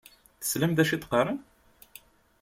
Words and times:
Teslam 0.39 0.71
d 0.73 0.79
acu 0.83 0.93
i 0.93 0.97
d-qqaṛen? 0.97 1.39